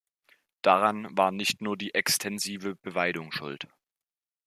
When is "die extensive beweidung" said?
1.77-3.31